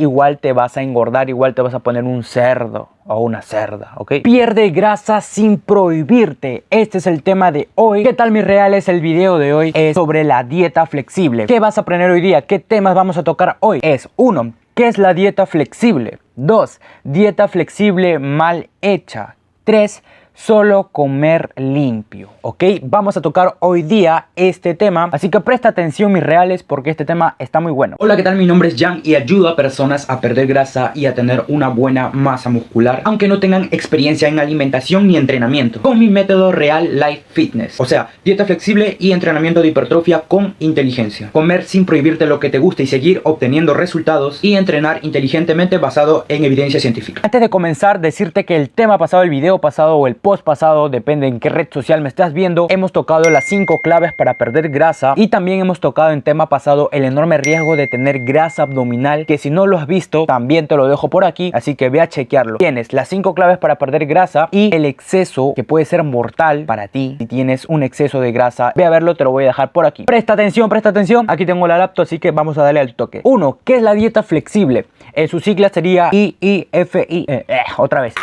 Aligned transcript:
igual 0.00 0.38
te 0.38 0.52
vas 0.52 0.76
a 0.76 0.82
engordar, 0.82 1.28
igual 1.28 1.54
te 1.54 1.62
vas 1.62 1.74
a 1.74 1.80
poner 1.80 2.04
un 2.04 2.22
cerdo 2.22 2.88
o 3.06 3.20
una 3.20 3.42
cerda, 3.42 3.92
¿ok? 3.96 4.14
Pierde 4.22 4.70
grasa 4.70 5.20
sin 5.20 5.58
prohibirte. 5.58 6.64
Este 6.70 6.98
es 6.98 7.06
el 7.06 7.22
tema 7.22 7.52
de 7.52 7.68
hoy. 7.74 8.02
¿Qué 8.02 8.14
tal 8.14 8.30
mis 8.30 8.44
reales? 8.44 8.88
El 8.88 9.00
video 9.00 9.38
de 9.38 9.52
hoy 9.52 9.72
es 9.74 9.94
sobre 9.94 10.24
la 10.24 10.42
dieta 10.42 10.86
flexible. 10.86 11.46
¿Qué 11.46 11.60
vas 11.60 11.76
a 11.76 11.82
aprender 11.82 12.10
hoy 12.10 12.22
día? 12.22 12.42
¿Qué 12.42 12.58
temas 12.58 12.94
vamos 12.94 13.18
a 13.18 13.24
tocar 13.24 13.58
hoy? 13.60 13.80
Es 13.82 14.08
uno, 14.16 14.54
¿qué 14.74 14.88
es 14.88 14.96
la 14.96 15.12
dieta 15.12 15.44
flexible? 15.44 16.18
2. 16.36 16.80
Dieta 17.04 17.48
flexible 17.48 18.18
mal 18.18 18.70
hecha. 18.80 19.36
3 19.64 20.02
solo 20.34 20.88
comer 20.92 21.50
limpio, 21.56 22.30
¿ok? 22.42 22.64
Vamos 22.82 23.16
a 23.16 23.20
tocar 23.20 23.56
hoy 23.60 23.82
día 23.82 24.26
este 24.36 24.74
tema, 24.74 25.08
así 25.12 25.28
que 25.28 25.40
presta 25.40 25.68
atención 25.68 26.12
mis 26.12 26.22
reales 26.22 26.62
porque 26.62 26.90
este 26.90 27.04
tema 27.04 27.36
está 27.38 27.60
muy 27.60 27.72
bueno. 27.72 27.96
Hola, 27.98 28.16
¿qué 28.16 28.22
tal? 28.22 28.36
Mi 28.36 28.46
nombre 28.46 28.68
es 28.68 28.76
Jan 28.78 29.00
y 29.04 29.14
ayudo 29.14 29.48
a 29.48 29.56
personas 29.56 30.08
a 30.08 30.20
perder 30.20 30.46
grasa 30.46 30.92
y 30.94 31.06
a 31.06 31.14
tener 31.14 31.44
una 31.48 31.68
buena 31.68 32.10
masa 32.10 32.50
muscular, 32.50 33.02
aunque 33.04 33.28
no 33.28 33.40
tengan 33.40 33.68
experiencia 33.70 34.28
en 34.28 34.38
alimentación 34.38 35.06
ni 35.06 35.16
entrenamiento, 35.16 35.82
con 35.82 35.98
mi 35.98 36.08
método 36.08 36.52
Real 36.52 36.98
Life 36.98 37.22
Fitness, 37.32 37.80
o 37.80 37.84
sea, 37.84 38.08
dieta 38.24 38.44
flexible 38.44 38.96
y 38.98 39.12
entrenamiento 39.12 39.62
de 39.62 39.68
hipertrofia 39.68 40.20
con 40.26 40.54
inteligencia. 40.58 41.30
Comer 41.32 41.64
sin 41.64 41.84
prohibirte 41.84 42.26
lo 42.26 42.40
que 42.40 42.50
te 42.50 42.58
gusta 42.58 42.82
y 42.82 42.86
seguir 42.86 43.20
obteniendo 43.24 43.74
resultados 43.74 44.42
y 44.42 44.54
entrenar 44.54 45.00
inteligentemente 45.02 45.78
basado 45.78 46.24
en 46.28 46.44
evidencia 46.44 46.80
científica. 46.80 47.20
Antes 47.24 47.40
de 47.40 47.50
comenzar, 47.50 48.00
decirte 48.00 48.44
que 48.44 48.56
el 48.56 48.70
tema 48.70 48.98
pasado, 48.98 49.22
el 49.22 49.30
video 49.30 49.58
pasado 49.58 49.96
o 49.96 50.06
el 50.06 50.16
pasado, 50.38 50.88
depende 50.88 51.26
en 51.26 51.40
qué 51.40 51.48
red 51.48 51.66
social 51.70 52.00
me 52.00 52.08
estás 52.08 52.32
viendo, 52.32 52.68
hemos 52.70 52.92
tocado 52.92 53.28
las 53.30 53.44
5 53.44 53.80
claves 53.82 54.12
para 54.12 54.34
perder 54.34 54.68
grasa 54.68 55.14
y 55.16 55.28
también 55.28 55.60
hemos 55.60 55.80
tocado 55.80 56.12
en 56.12 56.22
tema 56.22 56.48
pasado 56.48 56.88
el 56.92 57.04
enorme 57.04 57.38
riesgo 57.38 57.76
de 57.76 57.88
tener 57.88 58.20
grasa 58.20 58.62
abdominal 58.62 59.26
que 59.26 59.38
si 59.38 59.50
no 59.50 59.66
lo 59.66 59.76
has 59.76 59.86
visto 59.86 60.26
también 60.26 60.68
te 60.68 60.76
lo 60.76 60.86
dejo 60.86 61.08
por 61.08 61.24
aquí, 61.24 61.50
así 61.52 61.74
que 61.74 61.90
ve 61.90 62.00
a 62.00 62.08
chequearlo. 62.08 62.58
Tienes 62.58 62.92
las 62.92 63.08
5 63.08 63.34
claves 63.34 63.58
para 63.58 63.76
perder 63.76 64.06
grasa 64.06 64.48
y 64.52 64.74
el 64.74 64.84
exceso 64.84 65.52
que 65.56 65.64
puede 65.64 65.84
ser 65.84 66.04
mortal 66.04 66.64
para 66.66 66.88
ti 66.88 67.16
si 67.18 67.26
tienes 67.26 67.66
un 67.66 67.82
exceso 67.82 68.20
de 68.20 68.32
grasa. 68.32 68.72
Ve 68.76 68.84
a 68.84 68.90
verlo, 68.90 69.14
te 69.16 69.24
lo 69.24 69.30
voy 69.32 69.44
a 69.44 69.48
dejar 69.48 69.72
por 69.72 69.86
aquí. 69.86 70.04
Presta 70.04 70.34
atención, 70.34 70.68
presta 70.68 70.90
atención. 70.90 71.26
Aquí 71.28 71.44
tengo 71.46 71.66
la 71.66 71.78
laptop, 71.78 72.04
así 72.04 72.18
que 72.18 72.30
vamos 72.30 72.56
a 72.58 72.62
darle 72.62 72.80
al 72.80 72.94
toque. 72.94 73.20
Uno, 73.24 73.58
¿qué 73.64 73.76
es 73.76 73.82
la 73.82 73.94
dieta 73.94 74.22
flexible? 74.22 74.86
En 75.12 75.28
su 75.28 75.40
sigla 75.40 75.70
sería 75.70 76.10
IIFI. 76.12 76.68
Eh, 76.72 77.44
eh, 77.48 77.62
otra 77.76 78.02
vez. 78.02 78.14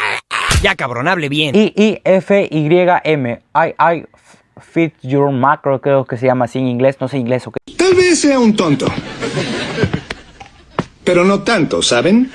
Ya 0.62 0.76
cabrón, 0.76 1.08
hable 1.08 1.30
bien. 1.30 1.56
I, 1.56 1.72
I, 1.76 2.02
F, 2.04 2.48
Y, 2.50 2.68
M. 3.04 3.42
I, 3.54 3.76
I, 3.80 4.06
fit 4.60 4.94
your 5.04 5.32
macro, 5.32 5.80
creo 5.80 6.06
que 6.06 6.18
se 6.18 6.26
llama 6.26 6.46
así 6.46 6.58
en 6.58 6.68
inglés. 6.68 6.98
No 7.00 7.08
sé 7.08 7.18
inglés 7.18 7.46
o 7.46 7.52
qué. 7.52 7.60
Tal 7.76 7.94
vez 7.94 8.20
sea 8.20 8.40
un 8.40 8.56
tonto. 8.56 8.88
Pero 11.04 11.24
no 11.24 11.44
tanto, 11.44 11.82
¿saben? 11.82 12.32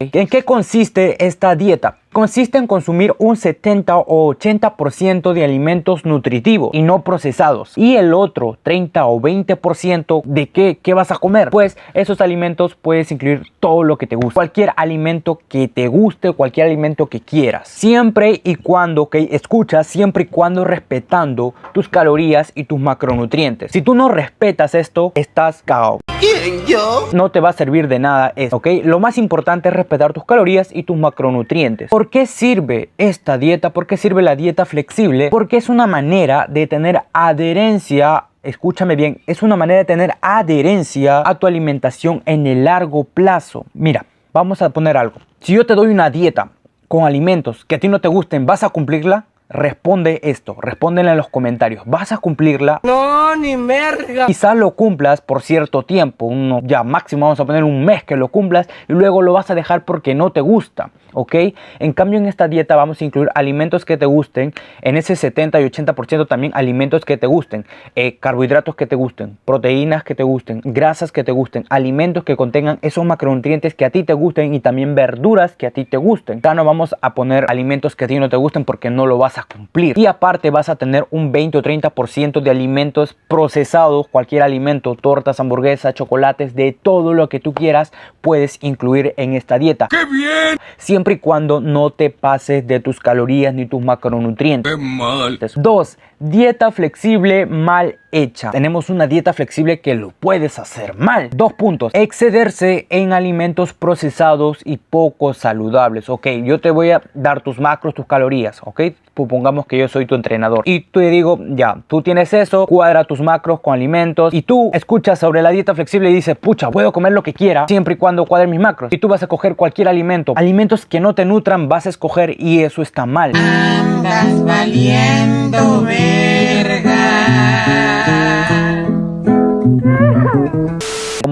¿En 0.00 0.28
qué 0.28 0.44
consiste 0.44 1.24
esta 1.26 1.56
dieta? 1.56 1.98
consiste 2.12 2.58
en 2.58 2.66
consumir 2.66 3.14
un 3.18 3.36
70 3.36 3.96
o 3.96 4.34
80% 4.34 5.32
de 5.32 5.44
alimentos 5.44 6.04
nutritivos 6.04 6.70
y 6.72 6.82
no 6.82 7.02
procesados. 7.02 7.72
Y 7.76 7.96
el 7.96 8.14
otro 8.14 8.58
30 8.62 9.06
o 9.06 9.20
20% 9.20 10.22
de 10.24 10.48
qué, 10.48 10.78
qué 10.82 10.94
vas 10.94 11.10
a 11.10 11.16
comer. 11.16 11.50
Pues 11.50 11.76
esos 11.94 12.20
alimentos 12.20 12.74
puedes 12.74 13.12
incluir 13.12 13.42
todo 13.60 13.84
lo 13.84 13.98
que 13.98 14.06
te 14.06 14.16
guste. 14.16 14.34
Cualquier 14.34 14.72
alimento 14.76 15.40
que 15.48 15.68
te 15.68 15.86
guste, 15.88 16.32
cualquier 16.32 16.66
alimento 16.66 17.06
que 17.06 17.20
quieras. 17.20 17.68
Siempre 17.68 18.40
y 18.42 18.56
cuando, 18.56 19.08
que 19.08 19.28
escuchas, 19.32 19.86
siempre 19.86 20.24
y 20.24 20.26
cuando 20.26 20.64
respetando 20.64 21.54
tus 21.72 21.88
calorías 21.88 22.52
y 22.54 22.64
tus 22.64 22.80
macronutrientes. 22.80 23.70
Si 23.72 23.82
tú 23.82 23.94
no 23.94 24.08
respetas 24.08 24.74
esto, 24.74 25.12
estás 25.14 25.62
cagado. 25.64 26.00
¿Quién, 26.48 26.64
yo? 26.64 27.10
No 27.12 27.30
te 27.30 27.40
va 27.40 27.50
a 27.50 27.52
servir 27.52 27.88
de 27.88 27.98
nada 27.98 28.32
eso, 28.34 28.56
¿ok? 28.56 28.68
Lo 28.84 29.00
más 29.00 29.18
importante 29.18 29.68
es 29.68 29.74
respetar 29.74 30.14
tus 30.14 30.24
calorías 30.24 30.70
y 30.72 30.82
tus 30.82 30.96
macronutrientes. 30.96 31.90
¿Por 31.90 32.08
qué 32.08 32.24
sirve 32.24 32.88
esta 32.96 33.36
dieta? 33.36 33.70
¿Por 33.70 33.86
qué 33.86 33.98
sirve 33.98 34.22
la 34.22 34.34
dieta 34.34 34.64
flexible? 34.64 35.28
Porque 35.28 35.58
es 35.58 35.68
una 35.68 35.86
manera 35.86 36.46
de 36.48 36.66
tener 36.66 37.02
adherencia 37.12 38.24
escúchame 38.42 38.96
bien, 38.96 39.20
es 39.26 39.42
una 39.42 39.56
manera 39.56 39.80
de 39.80 39.84
tener 39.84 40.14
adherencia 40.22 41.22
a 41.28 41.34
tu 41.34 41.46
alimentación 41.46 42.22
en 42.24 42.46
el 42.46 42.64
largo 42.64 43.04
plazo. 43.04 43.66
Mira, 43.74 44.06
vamos 44.32 44.62
a 44.62 44.70
poner 44.70 44.96
algo. 44.96 45.16
Si 45.40 45.52
yo 45.52 45.66
te 45.66 45.74
doy 45.74 45.88
una 45.88 46.08
dieta 46.08 46.48
con 46.86 47.04
alimentos 47.04 47.66
que 47.66 47.74
a 47.74 47.78
ti 47.78 47.88
no 47.88 48.00
te 48.00 48.08
gusten, 48.08 48.46
¿vas 48.46 48.62
a 48.62 48.70
cumplirla? 48.70 49.26
Responde 49.50 50.20
esto, 50.24 50.56
respóndele 50.60 51.10
en 51.10 51.16
los 51.16 51.30
comentarios. 51.30 51.82
¿Vas 51.86 52.12
a 52.12 52.18
cumplirla? 52.18 52.80
No, 52.82 53.34
ni 53.34 53.56
merga. 53.56 54.26
Quizás 54.26 54.54
lo 54.54 54.72
cumplas 54.72 55.22
por 55.22 55.40
cierto 55.40 55.84
tiempo, 55.84 56.26
uno, 56.26 56.60
ya 56.64 56.82
máximo 56.82 57.24
vamos 57.24 57.40
a 57.40 57.46
poner 57.46 57.64
un 57.64 57.82
mes 57.82 58.04
que 58.04 58.16
lo 58.16 58.28
cumplas 58.28 58.68
y 58.88 58.92
luego 58.92 59.22
lo 59.22 59.32
vas 59.32 59.50
a 59.50 59.54
dejar 59.54 59.86
porque 59.86 60.14
no 60.14 60.32
te 60.32 60.42
gusta, 60.42 60.90
¿ok? 61.14 61.34
En 61.78 61.94
cambio 61.94 62.18
en 62.18 62.26
esta 62.26 62.46
dieta 62.46 62.76
vamos 62.76 63.00
a 63.00 63.04
incluir 63.06 63.30
alimentos 63.34 63.86
que 63.86 63.96
te 63.96 64.04
gusten, 64.04 64.52
en 64.82 64.98
ese 64.98 65.16
70 65.16 65.62
y 65.62 65.64
80% 65.64 66.28
también 66.28 66.52
alimentos 66.54 67.06
que 67.06 67.16
te 67.16 67.26
gusten, 67.26 67.64
eh, 67.96 68.18
carbohidratos 68.18 68.74
que 68.74 68.86
te 68.86 68.96
gusten, 68.96 69.38
proteínas 69.46 70.04
que 70.04 70.14
te 70.14 70.24
gusten, 70.24 70.60
grasas 70.62 71.10
que 71.10 71.24
te 71.24 71.32
gusten, 71.32 71.64
alimentos 71.70 72.22
que 72.24 72.36
contengan 72.36 72.78
esos 72.82 73.06
macronutrientes 73.06 73.74
que 73.74 73.86
a 73.86 73.90
ti 73.90 74.04
te 74.04 74.12
gusten 74.12 74.52
y 74.52 74.60
también 74.60 74.94
verduras 74.94 75.56
que 75.56 75.66
a 75.66 75.70
ti 75.70 75.86
te 75.86 75.96
gusten. 75.96 76.42
Ya 76.42 76.52
no 76.52 76.66
vamos 76.66 76.94
a 77.00 77.14
poner 77.14 77.46
alimentos 77.48 77.96
que 77.96 78.04
a 78.04 78.08
ti 78.08 78.18
no 78.18 78.28
te 78.28 78.36
gusten 78.36 78.66
porque 78.66 78.90
no 78.90 79.06
lo 79.06 79.16
vas 79.16 79.37
a 79.37 79.37
cumplir. 79.44 79.98
Y 79.98 80.06
aparte 80.06 80.50
vas 80.50 80.68
a 80.68 80.76
tener 80.76 81.06
un 81.10 81.32
20 81.32 81.58
o 81.58 81.62
30% 81.62 82.40
de 82.40 82.50
alimentos 82.50 83.16
procesados, 83.28 84.08
cualquier 84.08 84.42
alimento, 84.42 84.94
tortas, 84.94 85.40
hamburguesas, 85.40 85.94
chocolates, 85.94 86.54
de 86.54 86.72
todo 86.72 87.14
lo 87.14 87.28
que 87.28 87.40
tú 87.40 87.54
quieras, 87.54 87.92
puedes 88.20 88.58
incluir 88.62 89.14
en 89.16 89.34
esta 89.34 89.58
dieta. 89.58 89.88
¡Qué 89.88 90.04
bien! 90.04 90.58
Siempre 90.76 91.14
y 91.14 91.18
cuando 91.18 91.60
no 91.60 91.90
te 91.90 92.10
pases 92.10 92.66
de 92.66 92.80
tus 92.80 93.00
calorías 93.00 93.54
ni 93.54 93.66
tus 93.66 93.82
macronutrientes. 93.82 94.72
¡Qué 94.72 94.80
mal! 94.80 95.38
2. 95.54 95.98
Dieta 96.20 96.72
flexible 96.72 97.46
mal 97.46 97.98
hecha. 98.12 98.50
Tenemos 98.50 98.90
una 98.90 99.06
dieta 99.06 99.32
flexible 99.32 99.80
que 99.80 99.94
lo 99.94 100.12
puedes 100.18 100.58
hacer 100.58 100.96
mal. 100.96 101.30
Dos 101.34 101.52
puntos. 101.52 101.92
Excederse 101.94 102.86
en 102.90 103.12
alimentos 103.12 103.72
procesados 103.72 104.58
y 104.64 104.78
poco 104.78 105.34
saludables. 105.34 106.08
Ok, 106.08 106.26
yo 106.44 106.60
te 106.60 106.70
voy 106.70 106.90
a 106.90 107.02
dar 107.14 107.40
tus 107.40 107.58
macros, 107.58 107.94
tus 107.94 108.06
calorías. 108.06 108.60
Ok, 108.64 108.82
supongamos 109.16 109.66
que 109.66 109.76
yo 109.78 109.88
soy 109.88 110.06
tu 110.06 110.14
entrenador 110.14 110.62
y 110.64 110.80
te 110.80 111.10
digo, 111.10 111.40
ya, 111.50 111.78
tú 111.88 112.02
tienes 112.02 112.32
eso, 112.32 112.66
cuadra 112.66 113.04
tus 113.04 113.20
macros 113.20 113.60
con 113.60 113.74
alimentos 113.74 114.32
y 114.32 114.42
tú 114.42 114.70
escuchas 114.72 115.18
sobre 115.18 115.42
la 115.42 115.50
dieta 115.50 115.74
flexible 115.74 116.10
y 116.10 116.14
dices, 116.14 116.36
pucha, 116.36 116.70
puedo 116.70 116.92
comer 116.92 117.12
lo 117.12 117.22
que 117.24 117.34
quiera 117.34 117.66
siempre 117.66 117.94
y 117.94 117.96
cuando 117.96 118.26
cuadre 118.26 118.46
mis 118.46 118.60
macros. 118.60 118.92
Y 118.92 118.98
tú 118.98 119.08
vas 119.08 119.22
a 119.22 119.26
coger 119.26 119.56
cualquier 119.56 119.88
alimento, 119.88 120.34
alimentos 120.36 120.86
que 120.86 121.00
no 121.00 121.14
te 121.14 121.24
nutran, 121.24 121.68
vas 121.68 121.86
a 121.86 121.88
escoger 121.88 122.40
y 122.40 122.62
eso 122.62 122.80
está 122.80 123.06
mal. 123.06 123.32
Andas 123.34 124.44
valiendo 124.44 125.82
verga. 125.82 126.87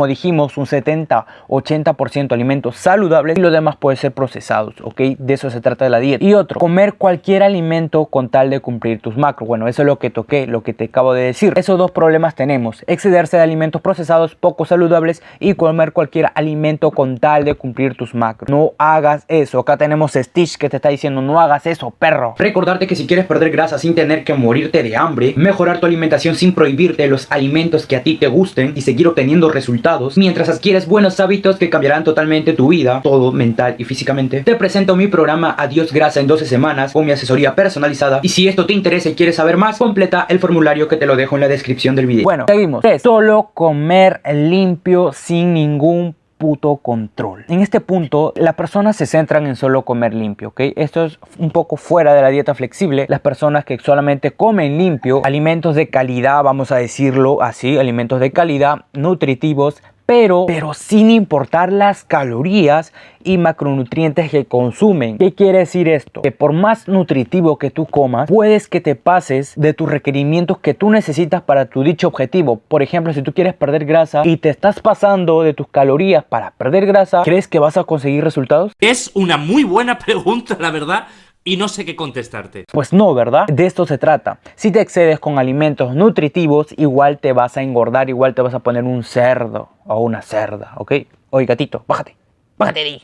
Dijimos, 0.07 0.57
un 0.57 0.67
70-80% 0.67 2.33
alimentos 2.33 2.77
saludables 2.77 3.39
y 3.39 3.41
lo 3.41 3.51
demás 3.51 3.77
puede 3.77 3.97
ser 3.97 4.13
procesados, 4.13 4.75
¿ok? 4.83 5.01
De 5.19 5.35
eso 5.35 5.51
se 5.51 5.61
trata 5.61 5.89
la 5.89 5.99
dieta. 5.99 6.25
Y 6.25 6.35
otro, 6.35 6.61
comer 6.61 6.95
cualquier 6.95 7.43
alimento 7.43 8.07
con 8.07 8.29
tal 8.29 8.51
de 8.51 8.61
cumplir 8.61 9.01
tus 9.01 9.17
macros. 9.17 9.47
Bueno, 9.49 9.69
eso 9.69 9.83
es 9.83 9.87
lo 9.87 9.99
que 9.99 10.11
toqué, 10.11 10.47
lo 10.47 10.63
que 10.63 10.73
te 10.73 10.85
acabo 10.85 11.13
de 11.13 11.23
decir. 11.23 11.53
Esos 11.57 11.79
dos 11.79 11.91
problemas 11.91 12.35
tenemos, 12.35 12.85
excederse 12.87 13.37
de 13.37 13.43
alimentos 13.43 13.81
procesados 13.83 14.35
poco 14.35 14.65
saludables 14.65 15.23
y 15.41 15.55
comer 15.55 15.93
cualquier 15.93 16.31
alimento 16.35 16.91
con 16.91 17.19
tal 17.19 17.45
de 17.45 17.55
cumplir 17.55 17.97
tus 17.97 18.15
macros. 18.15 18.51
No 18.51 18.73
hagas 18.79 19.25
eso. 19.29 19.61
Acá 19.61 19.77
tenemos 19.77 20.13
Stitch 20.13 20.57
que 20.57 20.69
te 20.69 20.77
está 20.77 20.89
diciendo, 20.89 21.23
no 21.23 21.41
hagas 21.41 21.67
eso, 21.67 21.91
perro. 21.91 22.35
Recordarte 22.39 22.87
que 22.87 22.97
si 22.97 23.07
quieres 23.07 23.27
perder 23.27 23.51
grasa 23.51 23.79
sin 23.79 23.95
tener 23.95 24.25
que 24.25 24.35
morirte 24.35 24.83
de 24.83 24.97
hambre, 24.97 25.35
mejorar 25.37 25.81
tu 25.81 25.87
alimentación 25.87 26.35
sin 26.35 26.55
prohibirte 26.55 27.07
los 27.07 27.31
alimentos 27.31 27.87
que 27.87 27.97
a 27.97 28.03
ti 28.03 28.17
te 28.17 28.27
gusten 28.27 28.73
y 28.75 28.83
seguir 28.83 29.09
obteniendo 29.09 29.51
resultados 29.51 29.96
mientras 30.17 30.49
adquieres 30.49 30.87
buenos 30.87 31.21
hábitos 31.21 31.57
que 31.57 31.71
cambiarán 31.71 32.05
totalmente 32.05 32.53
tu 32.53 32.69
vida, 32.69 33.01
todo 33.03 33.33
mental 33.33 33.75
y 33.79 33.85
físicamente. 33.85 34.43
Te 34.43 34.57
presento 34.57 34.97
mi 34.97 35.07
programa 35.07 35.55
Adiós 35.59 35.93
Grasa 35.93 36.21
en 36.21 36.27
12 36.27 36.47
semanas 36.47 36.93
con 36.93 37.05
mi 37.05 37.13
asesoría 37.13 37.55
personalizada 37.55 38.21
y 38.23 38.29
si 38.29 38.49
esto 38.49 38.67
te 38.67 38.73
interesa 38.73 39.09
y 39.09 39.15
quieres 39.15 39.37
saber 39.37 39.57
más, 39.57 39.79
completa 39.79 40.27
el 40.29 40.39
formulario 40.39 40.89
que 40.89 40.97
te 40.97 41.07
lo 41.07 41.17
dejo 41.17 41.37
en 41.37 41.41
la 41.43 41.49
descripción 41.49 41.97
del 41.97 42.07
video. 42.07 42.25
Bueno, 42.25 42.45
seguimos. 42.49 42.85
Solo 43.03 43.51
comer 43.55 44.21
limpio 44.33 45.13
sin 45.13 45.55
ningún 45.55 46.15
puto 46.39 46.77
control. 46.77 47.45
En 47.49 47.61
este 47.61 47.81
punto, 47.81 48.33
las 48.37 48.55
personas 48.55 48.97
se 48.97 49.07
centran 49.07 49.47
en 49.47 49.57
solo 49.57 49.83
comer 49.83 50.15
limpio, 50.15 50.49
¿ok? 50.49 50.61
Esto 50.77 51.05
es 51.05 51.19
un 51.39 51.51
poco 51.51 51.77
fuera 51.77 52.15
de 52.15 52.23
la 52.23 52.29
dieta 52.29 52.55
flexible. 52.55 53.07
Las 53.09 53.21
personas 53.21 53.65
que 53.65 53.79
solamente 53.79 54.33
comen 54.33 54.79
limpio, 54.79 55.23
alimentos 55.25 55.75
de 55.75 55.89
calidad, 55.89 56.43
vamos 56.43 56.73
a 56.73 56.77
decirlo 56.77 57.43
así, 57.43 57.79
alimentos 57.79 58.21
de 58.21 58.33
calidad, 58.33 58.85
nutritivos, 58.93 59.83
pero, 60.07 60.47
pero 60.47 60.73
sin 60.73 61.11
importar 61.11 61.73
las 61.73 62.05
calorías 62.05 62.93
y 63.25 63.39
macronutrientes 63.39 64.31
que 64.31 64.47
consumen. 64.47 65.19
¿Qué 65.19 65.35
quiere 65.35 65.59
decir 65.59 65.89
esto? 65.89 66.23
Que 66.23 66.31
por 66.31 66.53
más 66.53 66.87
nutritivo 66.87 67.59
que 67.59 67.71
tú 67.71 67.87
comas, 67.87 68.31
puedes 68.31 68.69
que 68.69 68.81
te 68.81 68.95
pases 68.95 69.53
de 69.57 69.75
tus 69.75 69.91
requerimientos 69.91 70.59
que 70.59 70.75
tú 70.75 70.91
necesitas 70.91 71.43
para 71.43 71.67
tu 71.67 71.83
dicho 71.83 72.07
objetivo. 72.07 72.61
Por 72.69 72.83
ejemplo, 72.83 73.13
si 73.13 73.23
tú 73.23 73.33
quieres 73.33 73.55
perder 73.55 73.85
grasa 73.85 74.23
y 74.25 74.37
te 74.37 74.49
estás 74.49 74.81
pasando 74.81 75.43
de 75.43 75.55
tus 75.55 75.67
calorías 75.69 76.25
para 76.25 76.53
perder 76.53 76.87
grasa, 76.87 77.23
¿crees 77.25 77.49
que 77.49 77.59
vas 77.59 77.77
a 77.77 77.85
conseguir 77.85 78.23
resultados? 78.23 78.73
Es 78.81 79.11
una 79.15 79.37
muy 79.37 79.65
buena 79.65 79.99
pregunta, 80.07 80.57
la 80.61 80.71
verdad, 80.71 81.09
y 81.47 81.57
no 81.57 81.69
sé 81.69 81.85
qué 81.85 81.95
contestarte. 81.95 82.65
Pues 82.71 82.93
no, 82.93 83.15
¿verdad? 83.15 83.47
De 83.47 83.67
esto 83.67 83.87
se 83.87 83.97
trata. 83.99 84.41
Si 84.57 84.73
te 84.73 84.81
excedes 84.81 85.21
con 85.21 85.39
alimentos 85.39 85.95
nutritivos, 85.95 86.75
igual 86.77 87.19
te 87.19 87.33
vas 87.33 87.57
a 87.57 87.63
engordar, 87.63 88.11
igual 88.11 88.35
te 88.35 88.43
vas 88.43 88.53
a 88.53 88.59
poner 88.59 88.83
un 88.83 89.05
cerdo 89.05 89.71
o 89.87 90.01
una 90.01 90.23
cerda, 90.23 90.73
¿ok? 90.77 90.93
Oye, 91.31 91.47
gatito, 91.47 91.85
bájate. 91.87 92.17
Bájate 92.59 92.81
de 92.81 92.87
ahí. 92.87 93.03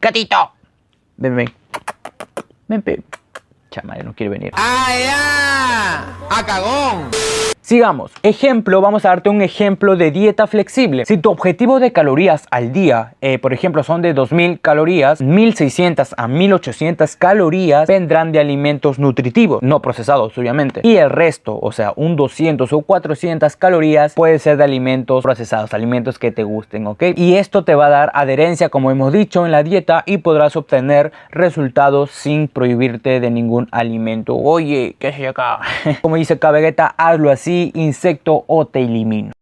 Gatito. 0.00 0.52
Ven, 1.16 1.36
ven. 1.36 1.52
Ven, 2.68 2.82
ven. 2.86 3.04
Chama, 3.72 3.96
no 3.96 4.14
quiere 4.14 4.30
venir. 4.30 4.52
¡Ah, 4.54 6.16
ya! 6.30 6.38
¡A 6.38 6.46
cagón! 6.46 7.10
Sigamos. 7.70 8.10
Ejemplo, 8.24 8.80
vamos 8.80 9.04
a 9.04 9.10
darte 9.10 9.30
un 9.30 9.42
ejemplo 9.42 9.94
de 9.94 10.10
dieta 10.10 10.48
flexible. 10.48 11.06
Si 11.06 11.18
tu 11.18 11.30
objetivo 11.30 11.78
de 11.78 11.92
calorías 11.92 12.48
al 12.50 12.72
día, 12.72 13.14
eh, 13.20 13.38
por 13.38 13.52
ejemplo, 13.52 13.84
son 13.84 14.02
de 14.02 14.12
2000 14.12 14.58
calorías, 14.58 15.20
1600 15.22 16.16
a 16.16 16.26
1800 16.26 17.14
calorías 17.14 17.86
vendrán 17.86 18.32
de 18.32 18.40
alimentos 18.40 18.98
nutritivos, 18.98 19.62
no 19.62 19.80
procesados, 19.82 20.36
obviamente. 20.36 20.80
Y 20.82 20.96
el 20.96 21.10
resto, 21.10 21.60
o 21.62 21.70
sea, 21.70 21.92
un 21.94 22.16
200 22.16 22.72
o 22.72 22.80
400 22.80 23.54
calorías, 23.54 24.14
puede 24.14 24.40
ser 24.40 24.56
de 24.56 24.64
alimentos 24.64 25.22
procesados, 25.22 25.72
alimentos 25.72 26.18
que 26.18 26.32
te 26.32 26.42
gusten, 26.42 26.88
¿ok? 26.88 27.04
Y 27.14 27.36
esto 27.36 27.62
te 27.62 27.76
va 27.76 27.86
a 27.86 27.90
dar 27.90 28.10
adherencia, 28.14 28.68
como 28.68 28.90
hemos 28.90 29.12
dicho, 29.12 29.46
en 29.46 29.52
la 29.52 29.62
dieta 29.62 30.02
y 30.06 30.18
podrás 30.18 30.56
obtener 30.56 31.12
resultados 31.30 32.10
sin 32.10 32.48
prohibirte 32.48 33.20
de 33.20 33.30
ningún 33.30 33.68
alimento. 33.70 34.34
Oye, 34.34 34.96
¿qué 34.98 35.10
es 35.10 35.28
acá? 35.28 35.60
como 36.02 36.16
dice 36.16 36.36
Cabegeta, 36.36 36.96
hazlo 36.98 37.30
así 37.30 37.59
insecto 37.74 38.44
o 38.46 38.66
te 38.66 38.80
elimino. 38.80 39.32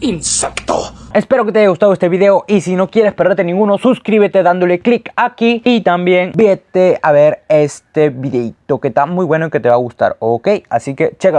¡Insecto! 0.00 0.74
Espero 1.12 1.44
que 1.44 1.50
te 1.50 1.58
haya 1.58 1.68
gustado 1.68 1.92
este 1.92 2.08
video 2.08 2.44
y 2.46 2.60
si 2.60 2.76
no 2.76 2.88
quieres 2.88 3.14
perderte 3.14 3.42
ninguno, 3.42 3.78
suscríbete 3.78 4.44
dándole 4.44 4.78
clic 4.78 5.10
aquí 5.16 5.60
y 5.64 5.80
también 5.80 6.30
vete 6.36 7.00
a 7.02 7.10
ver 7.10 7.42
este 7.48 8.10
videito 8.10 8.78
que 8.78 8.88
está 8.88 9.06
muy 9.06 9.24
bueno 9.24 9.46
y 9.46 9.50
que 9.50 9.58
te 9.58 9.68
va 9.68 9.74
a 9.74 9.78
gustar, 9.78 10.16
¿ok? 10.20 10.48
Así 10.68 10.94
que 10.94 11.16
chécalo. 11.18 11.36